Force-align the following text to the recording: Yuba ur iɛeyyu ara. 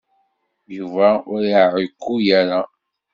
Yuba 0.77 1.07
ur 1.33 1.41
iɛeyyu 1.51 2.29
ara. 2.39 2.59